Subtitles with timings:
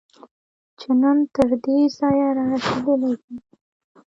[0.79, 3.31] چې نن تر دې ځایه رارسېدلې ده